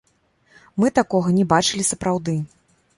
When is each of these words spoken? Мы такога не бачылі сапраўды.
Мы 0.83 0.87
такога 1.01 1.37
не 1.39 1.47
бачылі 1.55 1.89
сапраўды. 1.95 2.33